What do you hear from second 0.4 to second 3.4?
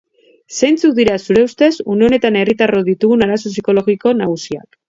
Zeintzuk dira, zure ustez, une honetan herritarrok ditugun